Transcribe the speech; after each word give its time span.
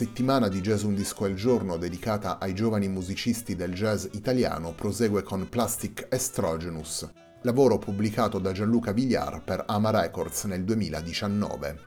Settimana 0.00 0.48
di 0.48 0.62
Jazz 0.62 0.84
Un 0.84 0.94
Disco 0.94 1.26
al 1.26 1.34
Giorno 1.34 1.76
dedicata 1.76 2.38
ai 2.38 2.54
giovani 2.54 2.88
musicisti 2.88 3.54
del 3.54 3.74
jazz 3.74 4.06
italiano 4.12 4.72
prosegue 4.72 5.22
con 5.22 5.46
Plastic 5.46 6.06
Estrogenus, 6.08 7.06
lavoro 7.42 7.76
pubblicato 7.76 8.38
da 8.38 8.52
Gianluca 8.52 8.92
Vigliar 8.92 9.42
per 9.44 9.62
Ama 9.66 9.90
Records 9.90 10.44
nel 10.44 10.64
2019. 10.64 11.78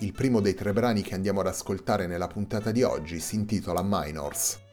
Il 0.00 0.12
primo 0.12 0.40
dei 0.42 0.52
tre 0.52 0.74
brani 0.74 1.00
che 1.00 1.14
andiamo 1.14 1.40
ad 1.40 1.46
ascoltare 1.46 2.06
nella 2.06 2.26
puntata 2.26 2.70
di 2.70 2.82
oggi 2.82 3.18
si 3.20 3.36
intitola 3.36 3.80
Minors. 3.82 4.63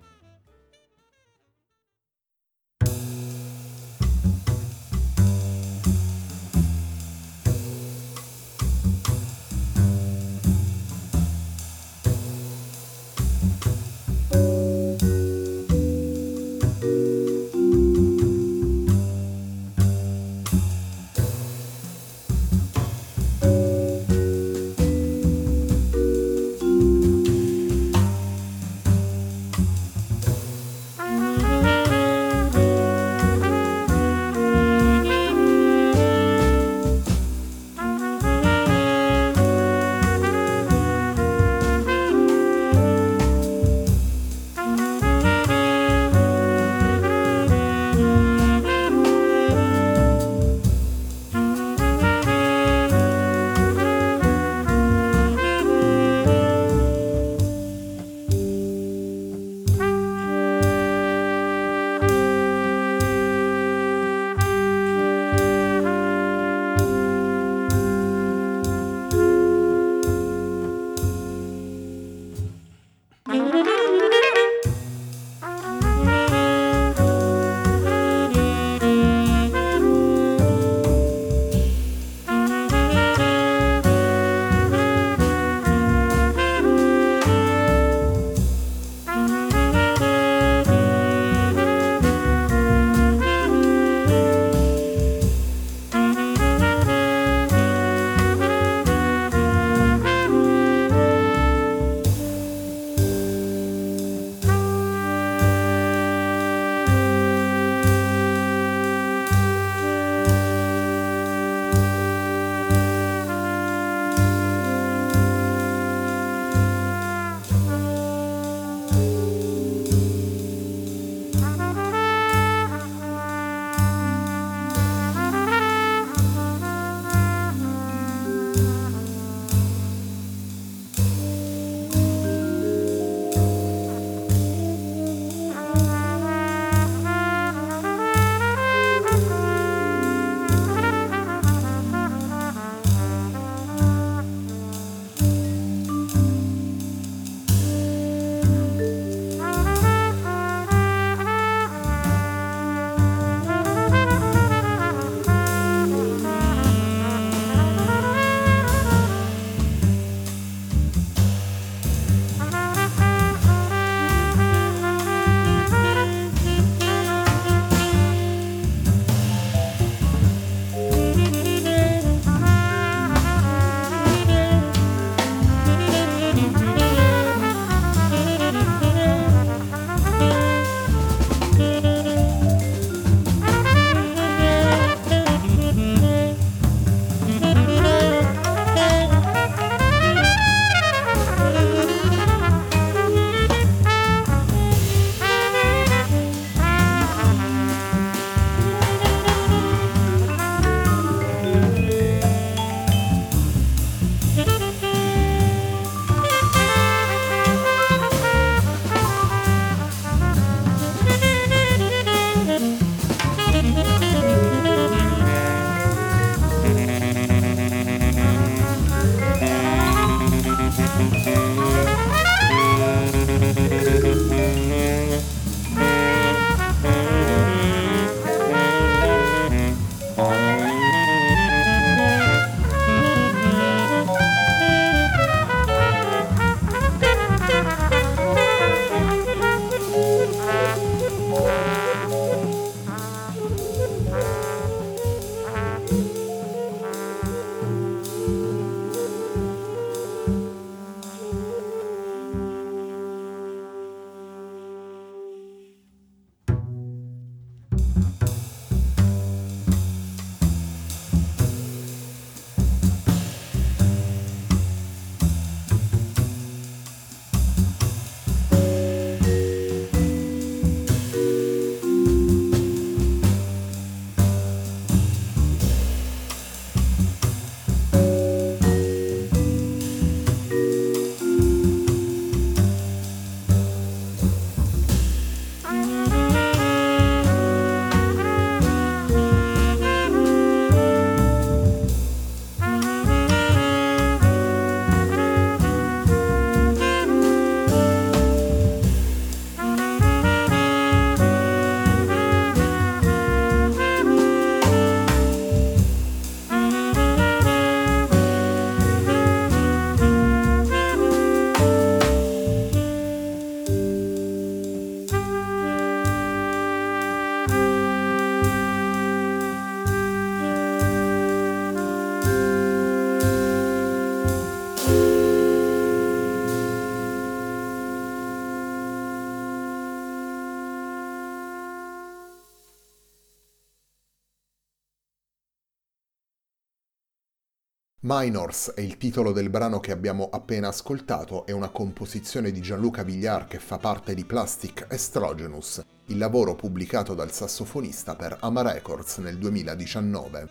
Minors 338.14 338.74
è 338.76 338.82
il 338.82 338.98
titolo 338.98 339.32
del 339.32 339.50
brano 339.50 339.80
che 339.80 339.94
abbiamo 339.94 340.28
appena 340.30 340.68
ascoltato, 340.68 341.46
è 341.46 341.52
una 341.54 341.70
composizione 341.70 342.52
di 342.52 342.60
Gianluca 342.60 343.04
Vigliar 343.04 343.48
che 343.48 343.58
fa 343.58 343.78
parte 343.78 344.14
di 344.14 344.26
Plastic 344.26 344.86
Estrogenous, 344.90 345.82
il 346.08 346.18
lavoro 346.18 346.54
pubblicato 346.56 347.14
dal 347.14 347.32
sassofonista 347.32 348.18
per 348.18 348.36
Ama 348.42 348.64
Records 348.64 349.20
nel 349.20 349.38
2019. 349.38 350.50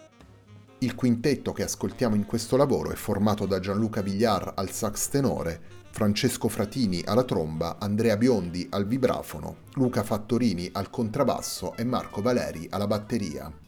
Il 0.79 0.95
quintetto 0.95 1.53
che 1.53 1.65
ascoltiamo 1.65 2.15
in 2.15 2.25
questo 2.25 2.57
lavoro 2.57 2.93
è 2.93 2.97
formato 2.97 3.45
da 3.45 3.61
Gianluca 3.61 4.01
Vigliar 4.01 4.55
al 4.57 4.71
sax 4.71 5.09
tenore, 5.09 5.61
Francesco 5.91 6.49
Fratini 6.49 7.03
alla 7.05 7.25
tromba, 7.25 7.77
Andrea 7.79 8.17
Biondi 8.17 8.69
al 8.71 8.87
vibrafono, 8.87 9.65
Luca 9.75 10.03
Fattorini 10.03 10.71
al 10.73 10.89
contrabbasso 10.89 11.77
e 11.77 11.85
Marco 11.85 12.23
Valeri 12.23 12.69
alla 12.71 12.87
batteria. 12.87 13.60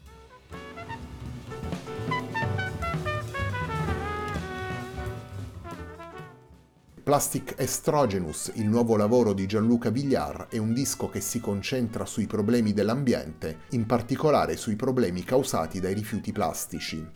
Plastic 7.12 7.56
Estrogenous, 7.58 8.52
il 8.54 8.66
nuovo 8.66 8.96
lavoro 8.96 9.34
di 9.34 9.44
Gianluca 9.44 9.90
Vigliar, 9.90 10.46
è 10.48 10.56
un 10.56 10.72
disco 10.72 11.10
che 11.10 11.20
si 11.20 11.40
concentra 11.40 12.06
sui 12.06 12.26
problemi 12.26 12.72
dell'ambiente, 12.72 13.64
in 13.72 13.84
particolare 13.84 14.56
sui 14.56 14.76
problemi 14.76 15.22
causati 15.22 15.78
dai 15.78 15.92
rifiuti 15.92 16.32
plastici. 16.32 17.06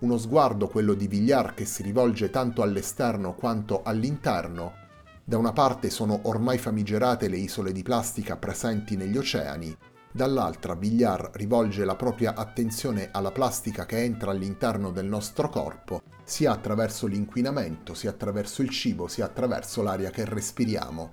Uno 0.00 0.18
sguardo, 0.18 0.66
quello 0.66 0.94
di 0.94 1.06
Vigliar, 1.06 1.54
che 1.54 1.64
si 1.64 1.84
rivolge 1.84 2.28
tanto 2.28 2.62
all'esterno 2.62 3.34
quanto 3.34 3.82
all'interno. 3.84 4.72
Da 5.22 5.38
una 5.38 5.52
parte 5.52 5.90
sono 5.90 6.22
ormai 6.24 6.58
famigerate 6.58 7.28
le 7.28 7.36
isole 7.36 7.70
di 7.70 7.84
plastica 7.84 8.36
presenti 8.36 8.96
negli 8.96 9.16
oceani, 9.16 9.76
dall'altra 10.10 10.74
Vigliar 10.74 11.30
rivolge 11.34 11.84
la 11.84 11.94
propria 11.94 12.34
attenzione 12.34 13.10
alla 13.12 13.30
plastica 13.30 13.86
che 13.86 14.02
entra 14.02 14.32
all'interno 14.32 14.90
del 14.90 15.06
nostro 15.06 15.48
corpo 15.48 16.02
sia 16.28 16.50
attraverso 16.50 17.06
l'inquinamento, 17.06 17.94
sia 17.94 18.10
attraverso 18.10 18.60
il 18.60 18.68
cibo, 18.68 19.06
sia 19.06 19.26
attraverso 19.26 19.80
l'aria 19.80 20.10
che 20.10 20.24
respiriamo. 20.24 21.12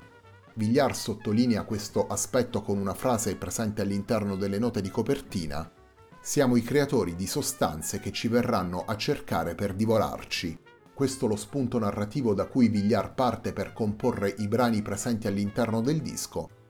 Villar 0.56 0.96
sottolinea 0.96 1.66
questo 1.66 2.08
aspetto 2.08 2.64
con 2.64 2.80
una 2.80 2.96
frase 2.96 3.36
presente 3.36 3.84
all'interno 3.84 4.36
delle 4.36 4.58
note 4.58 4.82
di 4.82 4.90
copertina. 4.90 5.72
Siamo 6.20 6.56
i 6.56 6.64
creatori 6.64 7.16
di 7.16 7.28
sostanze 7.28 8.00
che 8.00 8.12
ci 8.12 8.28
verranno 8.28 8.86
a 8.86 8.98
cercare 8.98 9.54
per 9.54 9.76
divorarci. 9.76 10.58
Questo 10.92 11.28
lo 11.28 11.36
spunto 11.36 11.78
narrativo 11.78 12.34
da 12.34 12.48
cui 12.48 12.70
Villar 12.70 13.14
parte 13.14 13.54
per 13.54 13.72
comporre 13.72 14.34
i 14.40 14.48
brani 14.48 14.82
presenti 14.82 15.28
all'interno 15.28 15.82
del 15.82 16.02
disco 16.02 16.62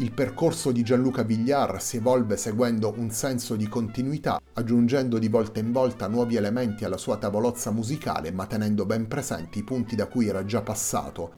il 0.00 0.12
percorso 0.12 0.72
di 0.72 0.82
Gianluca 0.82 1.22
Vigliar 1.22 1.82
si 1.82 1.98
evolve 1.98 2.38
seguendo 2.38 2.94
un 2.96 3.10
senso 3.10 3.54
di 3.54 3.68
continuità, 3.68 4.40
aggiungendo 4.54 5.18
di 5.18 5.28
volta 5.28 5.60
in 5.60 5.72
volta 5.72 6.06
nuovi 6.06 6.36
elementi 6.36 6.86
alla 6.86 6.96
sua 6.96 7.18
tavolozza 7.18 7.70
musicale, 7.70 8.32
ma 8.32 8.46
tenendo 8.46 8.86
ben 8.86 9.06
presenti 9.08 9.58
i 9.58 9.62
punti 9.62 9.96
da 9.96 10.06
cui 10.06 10.26
era 10.26 10.42
già 10.46 10.62
passato. 10.62 11.34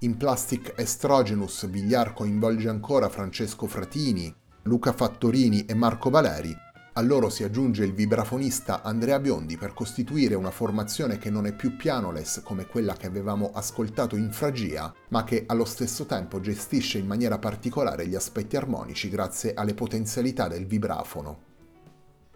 In 0.00 0.16
Plastic 0.16 0.74
Estrogenous 0.76 1.68
Vigliar 1.68 2.12
coinvolge 2.12 2.68
ancora 2.68 3.08
Francesco 3.08 3.66
Fratini, 3.66 4.32
Luca 4.62 4.92
Fattorini 4.92 5.64
e 5.64 5.74
Marco 5.74 6.08
Valeri, 6.08 6.54
a 6.94 7.00
loro 7.00 7.30
si 7.30 7.42
aggiunge 7.42 7.84
il 7.84 7.94
vibrafonista 7.94 8.82
Andrea 8.82 9.18
Biondi 9.18 9.56
per 9.56 9.72
costituire 9.72 10.34
una 10.34 10.50
formazione 10.50 11.16
che 11.16 11.30
non 11.30 11.46
è 11.46 11.54
più 11.54 11.74
pianoless 11.74 12.42
come 12.42 12.66
quella 12.66 12.94
che 12.96 13.06
avevamo 13.06 13.50
ascoltato 13.54 14.14
in 14.14 14.30
Fragia, 14.30 14.92
ma 15.08 15.24
che 15.24 15.44
allo 15.46 15.64
stesso 15.64 16.04
tempo 16.04 16.38
gestisce 16.40 16.98
in 16.98 17.06
maniera 17.06 17.38
particolare 17.38 18.06
gli 18.06 18.14
aspetti 18.14 18.56
armonici 18.56 19.08
grazie 19.08 19.54
alle 19.54 19.72
potenzialità 19.72 20.48
del 20.48 20.66
vibrafono. 20.66 21.50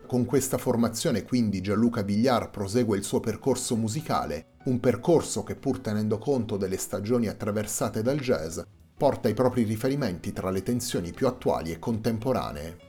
Con 0.07 0.25
questa 0.25 0.57
formazione 0.57 1.25
quindi 1.25 1.61
Gianluca 1.61 2.01
Vigliar 2.01 2.49
prosegue 2.49 2.97
il 2.97 3.05
suo 3.05 3.21
percorso 3.21 3.77
musicale, 3.77 4.55
un 4.65 4.81
percorso 4.81 5.43
che 5.43 5.57
pur 5.57 5.81
tenendo 5.81 6.17
conto 6.17 6.57
delle 6.57 6.79
stagioni 6.79 7.27
attraversate 7.27 8.01
dal 8.01 8.21
jazz, 8.21 8.61
porta 8.97 9.29
i 9.29 9.35
propri 9.35 9.65
riferimenti 9.65 10.33
tra 10.33 10.49
le 10.49 10.63
tensioni 10.63 11.13
più 11.13 11.27
attuali 11.27 11.73
e 11.73 11.79
contemporanee. 11.79 12.86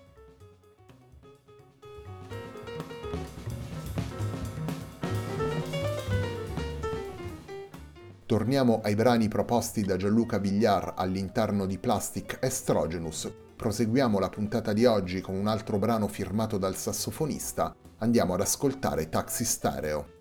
Torniamo 8.27 8.81
ai 8.83 8.93
brani 8.93 9.29
proposti 9.29 9.83
da 9.83 9.95
Gianluca 9.95 10.37
Vigliar 10.37 10.95
all'interno 10.97 11.65
di 11.65 11.77
Plastic 11.77 12.39
Estrogenous. 12.41 13.31
Proseguiamo 13.55 14.19
la 14.19 14.27
puntata 14.27 14.73
di 14.73 14.83
oggi 14.83 15.21
con 15.21 15.33
un 15.33 15.47
altro 15.47 15.79
brano 15.79 16.09
firmato 16.09 16.57
dal 16.57 16.75
sassofonista. 16.75 17.73
Andiamo 17.99 18.33
ad 18.33 18.41
ascoltare 18.41 19.07
Taxi 19.07 19.45
Stereo. 19.45 20.16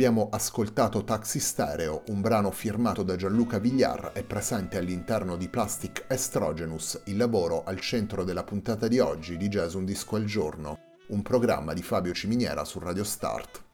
Abbiamo 0.00 0.30
ascoltato 0.32 1.04
Taxi 1.04 1.38
Stereo, 1.38 2.04
un 2.06 2.22
brano 2.22 2.50
firmato 2.50 3.02
da 3.02 3.16
Gianluca 3.16 3.58
Vigliar 3.58 4.12
e 4.14 4.22
presente 4.22 4.78
all'interno 4.78 5.36
di 5.36 5.50
Plastic 5.50 6.06
Estrogenus, 6.08 7.02
il 7.04 7.18
lavoro 7.18 7.64
al 7.64 7.78
centro 7.80 8.24
della 8.24 8.42
puntata 8.42 8.88
di 8.88 8.98
oggi 8.98 9.36
di 9.36 9.48
Jazz 9.48 9.74
Un 9.74 9.84
Disco 9.84 10.16
al 10.16 10.24
Giorno, 10.24 10.78
un 11.08 11.20
programma 11.20 11.74
di 11.74 11.82
Fabio 11.82 12.14
Ciminiera 12.14 12.64
su 12.64 12.78
Radio 12.78 13.04
Start. 13.04 13.69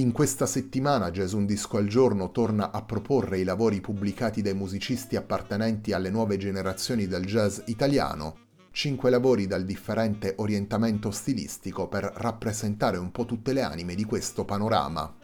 In 0.00 0.12
questa 0.12 0.46
settimana 0.46 1.10
Jazz 1.10 1.34
Un 1.34 1.44
Disco 1.44 1.76
al 1.76 1.86
Giorno 1.86 2.30
torna 2.30 2.70
a 2.70 2.82
proporre 2.82 3.38
i 3.38 3.44
lavori 3.44 3.82
pubblicati 3.82 4.40
dai 4.40 4.54
musicisti 4.54 5.14
appartenenti 5.14 5.92
alle 5.92 6.08
nuove 6.08 6.38
generazioni 6.38 7.06
del 7.06 7.26
jazz 7.26 7.60
italiano, 7.66 8.46
cinque 8.70 9.10
lavori 9.10 9.46
dal 9.46 9.66
differente 9.66 10.36
orientamento 10.38 11.10
stilistico 11.10 11.86
per 11.86 12.10
rappresentare 12.16 12.96
un 12.96 13.10
po' 13.10 13.26
tutte 13.26 13.52
le 13.52 13.60
anime 13.60 13.94
di 13.94 14.04
questo 14.04 14.46
panorama. 14.46 15.14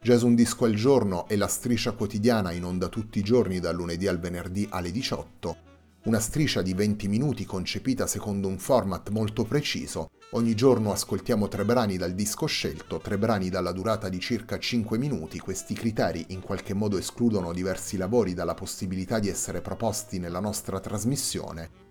Jazz 0.00 0.22
Un 0.22 0.34
Disco 0.34 0.64
al 0.64 0.72
Giorno 0.72 1.28
è 1.28 1.36
la 1.36 1.46
striscia 1.46 1.92
quotidiana 1.92 2.52
in 2.52 2.64
onda 2.64 2.88
tutti 2.88 3.18
i 3.18 3.22
giorni 3.22 3.60
dal 3.60 3.76
lunedì 3.76 4.06
al 4.06 4.18
venerdì 4.18 4.66
alle 4.70 4.92
18 4.92 5.68
una 6.02 6.18
striscia 6.18 6.62
di 6.62 6.72
20 6.72 7.08
minuti 7.08 7.44
concepita 7.44 8.06
secondo 8.06 8.48
un 8.48 8.58
format 8.58 9.10
molto 9.10 9.44
preciso. 9.44 10.08
Ogni 10.30 10.54
giorno 10.54 10.92
ascoltiamo 10.92 11.46
tre 11.48 11.64
brani 11.66 11.98
dal 11.98 12.14
disco 12.14 12.46
scelto, 12.46 12.98
tre 12.98 13.18
brani 13.18 13.50
dalla 13.50 13.72
durata 13.72 14.08
di 14.08 14.18
circa 14.18 14.58
5 14.58 14.96
minuti. 14.96 15.38
Questi 15.38 15.74
criteri 15.74 16.24
in 16.28 16.40
qualche 16.40 16.72
modo 16.72 16.96
escludono 16.96 17.52
diversi 17.52 17.98
lavori 17.98 18.32
dalla 18.32 18.54
possibilità 18.54 19.18
di 19.18 19.28
essere 19.28 19.60
proposti 19.60 20.18
nella 20.18 20.40
nostra 20.40 20.80
trasmissione. 20.80 21.88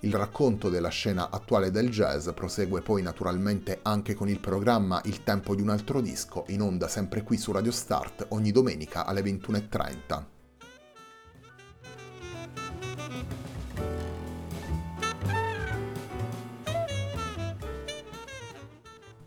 Il 0.00 0.14
racconto 0.14 0.68
della 0.68 0.88
scena 0.88 1.30
attuale 1.30 1.72
del 1.72 1.88
jazz 1.88 2.28
prosegue 2.30 2.80
poi 2.80 3.02
naturalmente 3.02 3.80
anche 3.82 4.14
con 4.14 4.28
il 4.28 4.38
programma 4.38 5.00
Il 5.04 5.24
tempo 5.24 5.56
di 5.56 5.62
un 5.62 5.70
altro 5.70 6.00
disco, 6.00 6.44
in 6.48 6.60
onda 6.60 6.86
sempre 6.86 7.22
qui 7.22 7.36
su 7.36 7.50
Radio 7.50 7.72
Start 7.72 8.26
ogni 8.28 8.52
domenica 8.52 9.04
alle 9.04 9.22
21.30. 9.22 10.41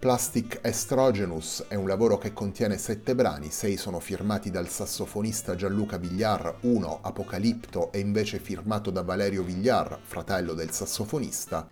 Plastic 0.05 0.59
Estrogenus 0.61 1.65
è 1.67 1.73
un 1.73 1.87
lavoro 1.87 2.19
che 2.19 2.31
contiene 2.31 2.77
sette 2.77 3.15
brani, 3.15 3.49
sei 3.49 3.75
sono 3.75 3.99
firmati 3.99 4.51
dal 4.51 4.69
sassofonista 4.69 5.55
Gianluca 5.55 5.97
Vigliar, 5.97 6.57
uno, 6.61 6.99
Apocalipto, 7.01 7.91
è 7.91 7.97
invece 7.97 8.37
firmato 8.37 8.91
da 8.91 9.01
Valerio 9.01 9.41
Vigliar, 9.41 9.97
fratello 10.03 10.53
del 10.53 10.69
sassofonista. 10.69 11.67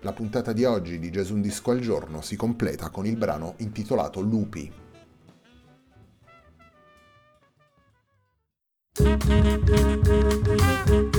La 0.00 0.14
puntata 0.14 0.54
di 0.54 0.64
oggi 0.64 0.98
di 0.98 1.10
Gesù 1.10 1.34
un 1.34 1.42
disco 1.42 1.70
al 1.70 1.80
giorno 1.80 2.22
si 2.22 2.34
completa 2.34 2.88
con 2.88 3.04
il 3.04 3.18
brano 3.18 3.56
intitolato 3.58 4.22
Lupi. 4.22 4.72
Thank 8.96 10.88
you. 10.88 11.13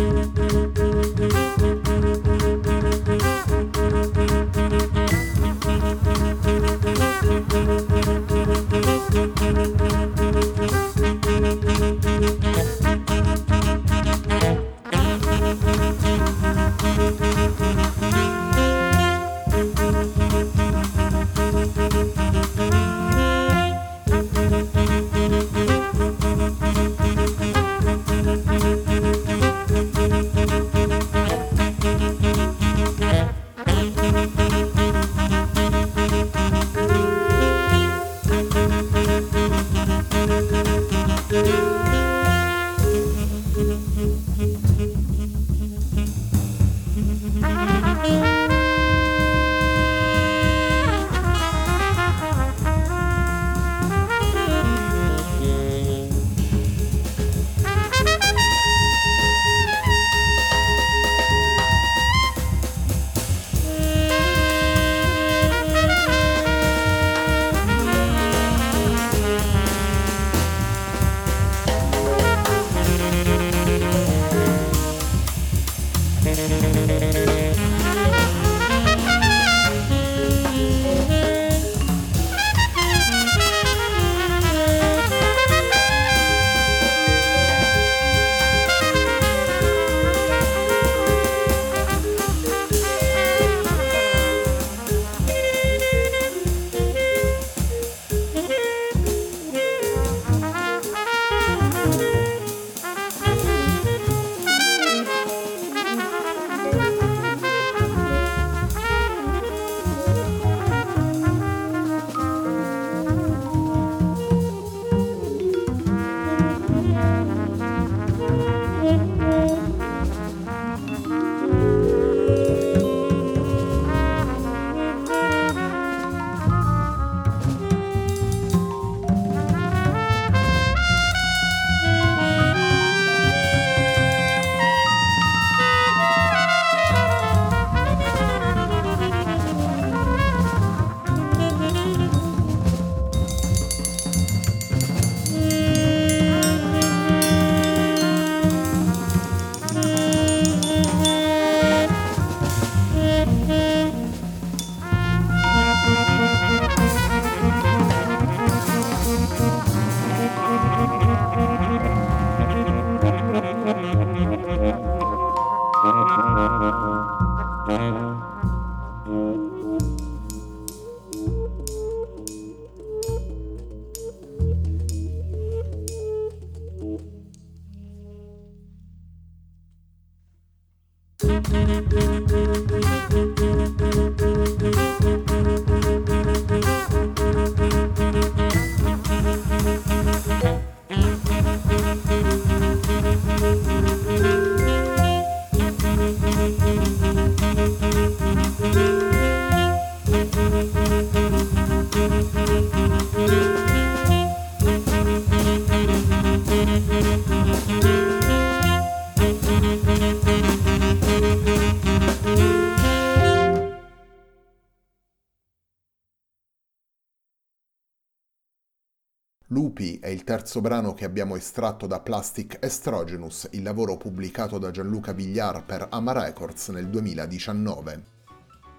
Lupi 219.50 220.00
è 220.00 220.08
il 220.08 220.24
terzo 220.24 220.60
brano 220.60 220.96
che 220.96 221.06
abbiamo 221.06 221.36
estratto 221.36 221.86
da 221.86 222.00
Plastic 222.00 222.58
Estrogenous, 222.60 223.48
il 223.52 223.62
lavoro 223.62 223.96
pubblicato 223.96 224.58
da 224.58 224.72
Gianluca 224.72 225.12
Vigliar 225.14 225.64
per 225.64 225.86
Ama 225.92 226.14
Records 226.14 226.70
nel 226.70 226.90
2019. 226.90 228.04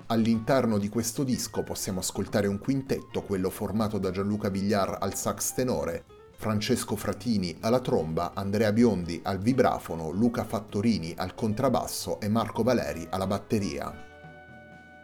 All'interno 0.07 0.79
di 0.79 0.89
questo 0.89 1.23
disco 1.23 1.63
possiamo 1.63 2.01
ascoltare 2.01 2.49
un 2.49 2.59
quintetto, 2.59 3.23
quello 3.23 3.49
formato 3.49 3.99
da 3.99 4.11
Gianluca 4.11 4.49
Vigliar 4.49 4.99
al 5.01 5.15
sax 5.15 5.55
tenore, 5.55 6.05
Francesco 6.37 6.97
Fratini 6.97 7.57
alla 7.61 7.79
tromba, 7.79 8.33
Andrea 8.35 8.73
Biondi 8.73 9.21
al 9.23 9.39
vibrafono, 9.39 10.11
Luca 10.11 10.43
Fattorini 10.43 11.15
al 11.17 11.37
contrabbasso 11.37 12.19
e 12.19 12.29
Marco 12.29 12.65
Valeri 12.65 13.07
alla 13.09 13.29
batteria. 13.29 14.16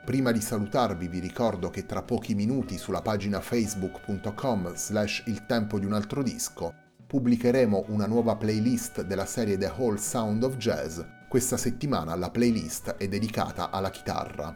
Prima 0.04 0.32
di 0.32 0.40
salutarvi 0.40 1.06
vi 1.06 1.20
ricordo 1.20 1.70
che 1.70 1.86
tra 1.86 2.02
pochi 2.02 2.34
minuti 2.34 2.76
sulla 2.76 3.02
pagina 3.02 3.40
facebook.com 3.40 4.74
slash 4.74 5.22
il 5.26 5.46
tempo 5.46 5.78
di 5.78 5.86
un 5.86 5.92
altro 5.92 6.24
disco 6.24 6.74
pubblicheremo 7.06 7.84
una 7.88 8.06
nuova 8.06 8.34
playlist 8.34 9.02
della 9.02 9.26
serie 9.26 9.56
The 9.56 9.72
Whole 9.76 9.98
Sound 9.98 10.42
of 10.42 10.56
Jazz. 10.56 10.98
Questa 11.28 11.56
settimana 11.56 12.16
la 12.16 12.30
playlist 12.30 12.96
è 12.96 13.06
dedicata 13.06 13.70
alla 13.70 13.90
chitarra. 13.90 14.52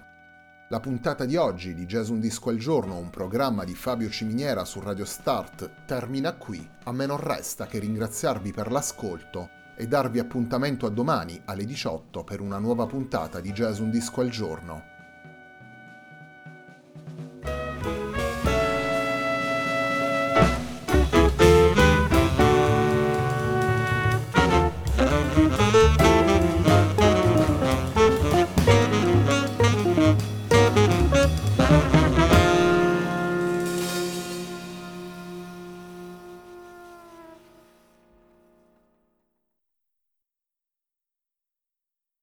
La 0.69 0.81
puntata 0.81 1.25
di 1.25 1.37
oggi 1.37 1.75
di 1.75 1.87
Jazz 1.87 2.09
Un 2.09 2.19
Disco 2.19 2.51
al 2.51 2.57
Giorno, 2.57 2.99
un 2.99 3.11
programma 3.11 3.63
di 3.63 3.77
Fabio 3.77 4.11
Ciminiera 4.11 4.65
su 4.65 4.81
Radio 4.81 5.05
Start, 5.05 5.85
termina 5.87 6.35
qui. 6.35 6.69
A 6.85 6.93
me 6.93 7.07
non 7.07 7.19
resta 7.19 7.67
che 7.67 7.79
ringraziarvi 7.79 8.51
per 8.51 8.73
l'ascolto 8.73 9.49
e 9.77 9.87
darvi 9.87 10.19
appuntamento 10.19 10.87
a 10.87 10.91
domani 10.91 11.41
alle 11.45 11.65
18 11.65 12.25
per 12.25 12.41
una 12.41 12.59
nuova 12.59 12.87
puntata 12.87 13.39
di 13.39 13.53
Jazz 13.53 13.79
Un 13.79 13.91
Disco 13.91 14.23
al 14.23 14.31
Giorno. 14.31 14.96